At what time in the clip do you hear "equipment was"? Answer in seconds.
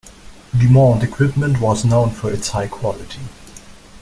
1.03-1.85